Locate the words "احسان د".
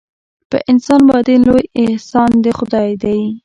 1.81-2.45